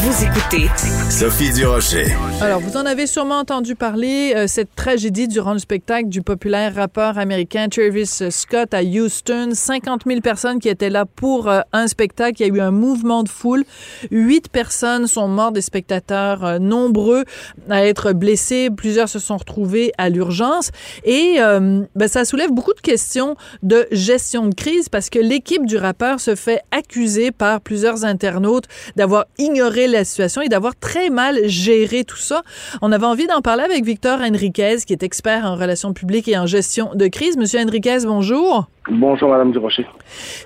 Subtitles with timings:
[0.00, 0.68] Vous écoutez
[1.10, 2.06] Sophie Durocher.
[2.40, 6.76] Alors, vous en avez sûrement entendu parler, euh, cette tragédie durant le spectacle du populaire
[6.76, 9.50] rappeur américain Travis Scott à Houston.
[9.54, 12.40] 50 000 personnes qui étaient là pour euh, un spectacle.
[12.40, 13.64] Il y a eu un mouvement de foule.
[14.12, 17.24] Huit personnes sont mortes, des spectateurs euh, nombreux
[17.68, 18.68] à être blessés.
[18.70, 20.70] Plusieurs se sont retrouvés à l'urgence.
[21.04, 25.76] Et ben, ça soulève beaucoup de questions de gestion de crise parce que l'équipe du
[25.76, 31.40] rappeur se fait accuser par plusieurs internautes d'avoir ignoré la situation et d'avoir très mal
[31.46, 32.42] géré tout ça.
[32.82, 36.38] On avait envie d'en parler avec Victor Henriquez, qui est expert en relations publiques et
[36.38, 37.36] en gestion de crise.
[37.36, 38.68] Monsieur Henriquez, bonjour.
[38.90, 39.86] Bonjour, Madame Durocher.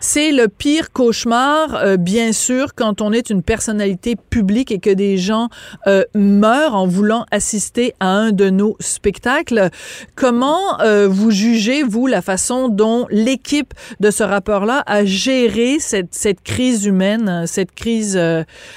[0.00, 4.90] C'est le pire cauchemar, euh, bien sûr, quand on est une personnalité publique et que
[4.90, 5.48] des gens
[5.86, 9.70] euh, meurent en voulant assister à un de nos spectacles.
[10.16, 16.12] Comment euh, vous jugez, vous, la façon dont l'équipe de ce rapport-là a géré cette,
[16.12, 18.14] cette crise humaine, cette crise,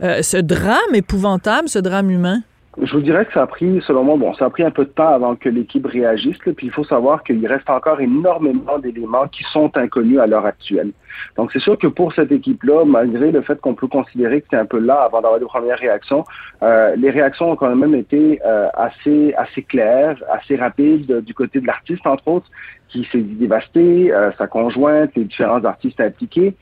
[0.00, 2.42] ce drame épouvantable, ce drame humain?
[2.80, 4.84] Je vous dirais que ça a pris, selon moi, bon, ça a pris un peu
[4.84, 6.38] de temps avant que l'équipe réagisse.
[6.38, 10.92] puis il faut savoir qu'il reste encore énormément d'éléments qui sont inconnus à l'heure actuelle.
[11.36, 14.56] Donc c'est sûr que pour cette équipe-là, malgré le fait qu'on peut considérer que c'est
[14.56, 16.24] un peu là avant d'avoir des premières réactions,
[16.62, 21.60] euh, les réactions ont quand même été euh, assez assez claires, assez rapides du côté
[21.60, 22.50] de l'artiste entre autres,
[22.88, 26.54] qui s'est dévasté, euh, sa conjointe, les différents artistes impliqués.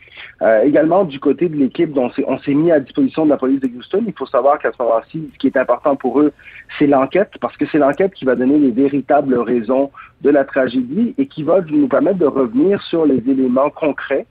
[0.42, 3.60] Euh, également du côté de l'équipe dont on s'est mis à disposition de la police
[3.60, 4.02] de Houston.
[4.06, 6.32] Il faut savoir qu'à ce moment-ci, ce qui est important pour eux,
[6.78, 9.90] c'est l'enquête, parce que c'est l'enquête qui va donner les véritables raisons
[10.22, 14.26] de la tragédie et qui va nous permettre de revenir sur les éléments concrets.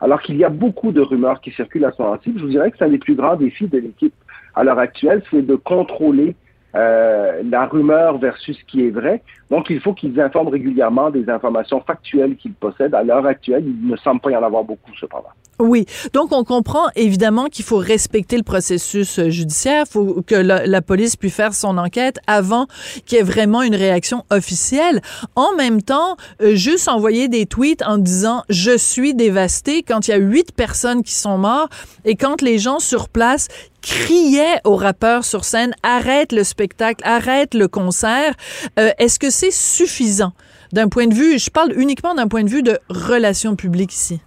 [0.00, 2.32] Alors qu'il y a beaucoup de rumeurs qui circulent à ce moment-ci.
[2.36, 4.14] Je vous dirais que c'est un des plus grands défis de l'équipe
[4.54, 6.34] à l'heure actuelle, c'est de contrôler
[6.74, 9.22] euh, la rumeur versus ce qui est vrai.
[9.50, 12.94] Donc, il faut qu'ils informent régulièrement des informations factuelles qu'ils possèdent.
[12.94, 15.30] À l'heure actuelle, il ne semble pas y en avoir beaucoup, cependant.
[15.60, 15.86] Oui.
[16.12, 19.86] Donc, on comprend évidemment qu'il faut respecter le processus euh, judiciaire.
[19.90, 22.66] Faut que la, police puisse faire son enquête avant
[23.04, 25.02] qu'il y ait vraiment une réaction officielle.
[25.34, 30.12] En même temps, euh, juste envoyer des tweets en disant «je suis dévasté» quand il
[30.12, 31.72] y a huit personnes qui sont mortes
[32.04, 33.48] et quand les gens sur place
[33.82, 38.34] criaient aux rappeurs sur scène «arrête le spectacle, arrête le concert
[38.78, 40.32] euh, Est-ce que c'est suffisant
[40.72, 44.20] d'un point de vue, je parle uniquement d'un point de vue de relations publiques ici?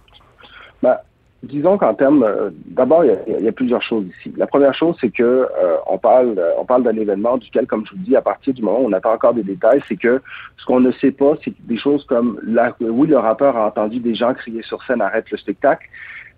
[0.82, 0.98] Ben,
[1.42, 4.32] disons qu'en termes, euh, d'abord, il y, a plusieurs choses ici.
[4.36, 7.92] La première chose, c'est que euh, on parle, on parle d'un événement duquel, comme je
[7.92, 10.22] vous dis, à partir du moment où on attend encore des détails, c'est que
[10.56, 12.40] ce qu'on ne sait pas, c'est des choses comme,
[12.80, 15.86] oui, le rappeur a entendu des gens crier sur scène arrête le spectacle,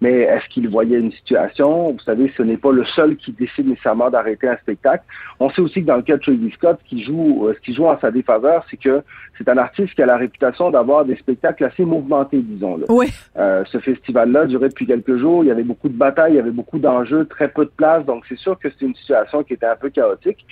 [0.04, 1.92] mais est-ce qu'il voyait une situation?
[1.92, 5.02] Vous savez, ce n'est pas le seul qui décide nécessairement d'arrêter un spectacle.
[5.40, 7.60] On sait aussi que dans le cas de Travis Scott, ce qui joue, euh, ce
[7.60, 9.02] qui joue en sa défaveur, c'est que
[9.38, 12.84] c'est un artiste qui a la réputation d'avoir des spectacles assez mouvementés, disons-le.
[12.90, 13.06] Oui.
[13.38, 15.42] Euh, ce festival-là durait depuis quelques jours.
[15.42, 18.04] Il y avait beaucoup de batailles, il y avait beaucoup d'enjeux, très peu de place.
[18.04, 20.44] Donc, c'est sûr que c'est une situation qui était un peu chaotique.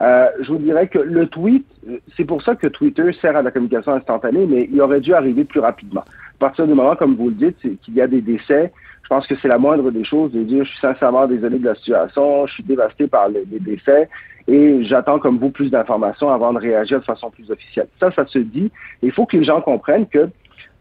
[0.00, 1.66] Euh, je vous dirais que le tweet,
[2.16, 5.44] c'est pour ça que Twitter sert à la communication instantanée, mais il aurait dû arriver
[5.44, 6.04] plus rapidement.
[6.44, 8.70] Partir du moment, comme vous le dites, qu'il y a des décès,
[9.02, 11.64] je pense que c'est la moindre des choses de dire je suis sincèrement désolé de
[11.64, 14.10] la situation, je suis dévasté par les, décès
[14.46, 17.86] et j'attends comme vous plus d'informations avant de réagir de façon plus officielle.
[17.98, 18.70] Ça, ça se dit.
[19.00, 20.28] Il faut que les gens comprennent que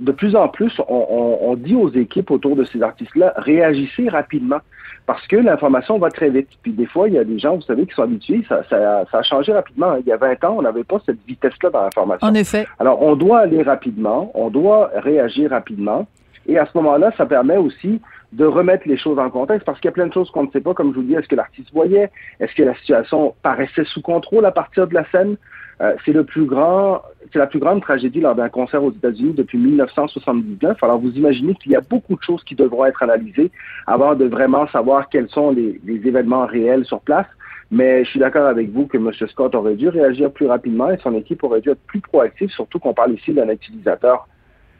[0.03, 4.59] de plus en plus, on, dit aux équipes autour de ces artistes-là, réagissez rapidement
[5.05, 6.49] parce que l'information va très vite.
[6.61, 9.05] Puis des fois, il y a des gens, vous savez, qui sont habitués, ça, ça,
[9.09, 9.95] ça a changé rapidement.
[9.95, 12.27] Il y a 20 ans, on n'avait pas cette vitesse-là dans l'information.
[12.27, 12.67] En effet.
[12.79, 16.05] Alors, on doit aller rapidement, on doit réagir rapidement.
[16.47, 18.01] Et à ce moment-là, ça permet aussi
[18.33, 20.51] de remettre les choses en contexte parce qu'il y a plein de choses qu'on ne
[20.51, 20.73] sait pas.
[20.73, 22.09] Comme je vous dis, est-ce que l'artiste voyait?
[22.39, 25.37] Est-ce que la situation paraissait sous contrôle à partir de la scène?
[25.81, 27.01] Euh, c'est le plus grand,
[27.31, 30.77] c'est la plus grande tragédie lors d'un concert aux États-Unis depuis 1979.
[30.81, 33.51] Alors vous imaginez qu'il y a beaucoup de choses qui devront être analysées
[33.85, 37.27] avant de vraiment savoir quels sont les, les événements réels sur place.
[37.71, 39.11] Mais je suis d'accord avec vous que M.
[39.29, 42.79] Scott aurait dû réagir plus rapidement et son équipe aurait dû être plus proactive, surtout
[42.79, 44.27] qu'on parle ici d'un utilisateur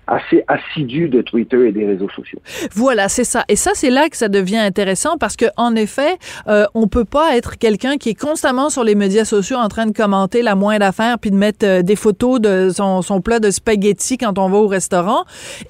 [0.08, 2.40] assez assidu de Twitter et des réseaux sociaux.
[2.74, 3.44] Voilà, c'est ça.
[3.48, 6.18] Et ça, c'est là que ça devient intéressant parce que, en effet,
[6.48, 9.86] euh, on peut pas être quelqu'un qui est constamment sur les médias sociaux en train
[9.86, 13.40] de commenter la moindre affaire puis de mettre euh, des photos de son, son, plat
[13.40, 15.24] de spaghetti quand on va au restaurant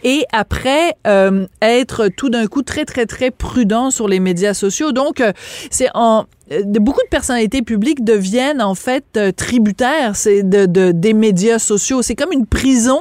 [0.03, 4.91] et après euh, être tout d'un coup très très très prudent sur les médias sociaux.
[4.91, 5.31] Donc, euh,
[5.69, 6.25] c'est en
[6.65, 12.01] beaucoup de personnalités publiques deviennent en fait euh, tributaires c'est de, de, des médias sociaux.
[12.01, 12.99] C'est comme une prison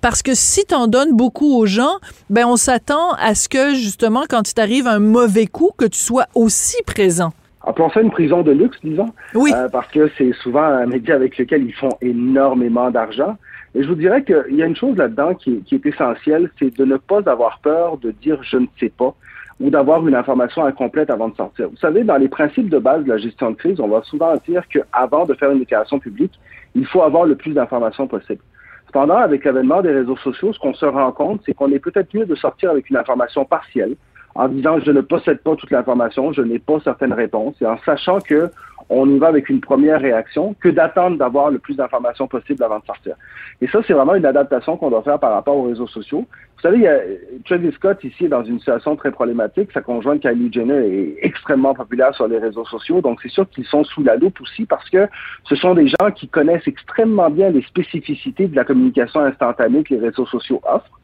[0.00, 1.98] parce que si tu en donnes beaucoup aux gens,
[2.30, 5.98] ben on s'attend à ce que justement quand il t'arrive un mauvais coup, que tu
[5.98, 7.32] sois aussi présent.
[7.66, 9.12] Appelons ça une prison de luxe, disons.
[9.34, 9.52] Oui.
[9.54, 13.36] Euh, parce que c'est souvent un média avec lequel ils font énormément d'argent.
[13.74, 16.74] Et je vous dirais qu'il y a une chose là-dedans qui, qui, est essentielle, c'est
[16.76, 19.14] de ne pas avoir peur de dire je ne sais pas
[19.60, 21.68] ou d'avoir une information incomplète avant de sortir.
[21.68, 24.34] Vous savez, dans les principes de base de la gestion de crise, on va souvent
[24.46, 26.38] dire qu'avant de faire une déclaration publique,
[26.74, 28.42] il faut avoir le plus d'informations possible.
[28.86, 32.14] Cependant, avec l'avènement des réseaux sociaux, ce qu'on se rend compte, c'est qu'on est peut-être
[32.14, 33.96] mieux de sortir avec une information partielle,
[34.34, 37.76] en disant je ne possède pas toute l'information, je n'ai pas certaines réponses, et en
[37.84, 38.50] sachant que
[38.90, 42.78] on y va avec une première réaction que d'attendre d'avoir le plus d'informations possible avant
[42.78, 43.16] de sortir.
[43.60, 46.26] Et ça, c'est vraiment une adaptation qu'on doit faire par rapport aux réseaux sociaux.
[46.56, 46.98] Vous savez, il y a,
[47.44, 49.70] Travis Scott ici est dans une situation très problématique.
[49.72, 53.66] Sa conjointe Kylie Jenner est extrêmement populaire sur les réseaux sociaux, donc c'est sûr qu'ils
[53.66, 55.06] sont sous la loupe aussi parce que
[55.44, 59.94] ce sont des gens qui connaissent extrêmement bien les spécificités de la communication instantanée que
[59.94, 60.97] les réseaux sociaux offrent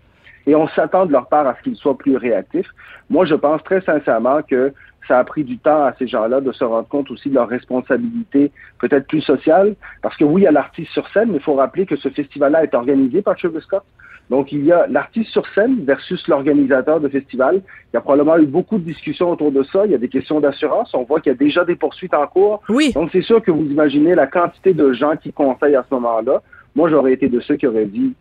[0.46, 2.68] et on s'attend de leur part à ce qu'ils soient plus réactifs.
[3.10, 4.72] Moi, je pense très sincèrement que
[5.06, 7.48] ça a pris du temps à ces gens-là de se rendre compte aussi de leur
[7.48, 11.42] responsabilité peut-être plus sociale, parce que oui, il y a l'artiste sur scène, mais il
[11.42, 13.84] faut rappeler que ce festival-là est organisé par Travis Scott.
[14.30, 17.56] Donc, il y a l'artiste sur scène versus l'organisateur de festival.
[17.56, 19.84] Il y a probablement eu beaucoup de discussions autour de ça.
[19.84, 20.94] Il y a des questions d'assurance.
[20.94, 22.62] On voit qu'il y a déjà des poursuites en cours.
[22.70, 22.92] Oui.
[22.94, 26.40] Donc, c'est sûr que vous imaginez la quantité de gens qui conseillent à ce moment-là.
[26.74, 28.14] Moi, j'aurais été de ceux qui auraient dit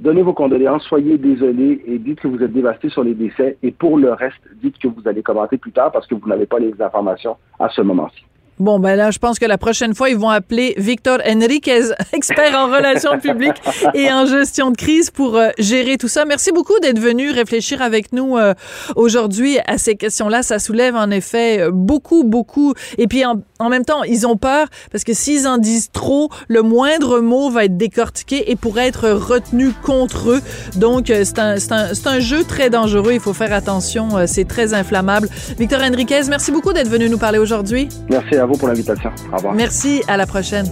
[0.00, 3.56] Donnez vos condoléances, soyez désolés et dites que vous êtes dévasté sur les décès.
[3.62, 6.46] Et pour le reste, dites que vous allez commenter plus tard parce que vous n'avez
[6.46, 8.24] pas les informations à ce moment-ci.
[8.60, 12.56] Bon, ben là, je pense que la prochaine fois, ils vont appeler Victor Enriquez, expert
[12.56, 13.60] en relations publiques
[13.94, 16.24] et en gestion de crise pour euh, gérer tout ça.
[16.24, 18.54] Merci beaucoup d'être venu réfléchir avec nous euh,
[18.94, 20.44] aujourd'hui à ces questions-là.
[20.44, 22.74] Ça soulève en effet euh, beaucoup, beaucoup.
[22.96, 26.62] Et puis en, même temps, ils ont peur parce que s'ils en disent trop, le
[26.62, 30.40] moindre mot va être décortiqué et pourrait être retenu contre eux.
[30.76, 33.14] Donc, c'est un, un, un jeu très dangereux.
[33.14, 34.26] Il faut faire attention.
[34.26, 35.28] C'est très inflammable.
[35.58, 37.88] Victor Enriquez, merci beaucoup d'être venu nous parler aujourd'hui.
[38.10, 39.10] Merci à vous pour l'invitation.
[39.32, 39.54] Au revoir.
[39.54, 40.66] Merci, à la prochaine.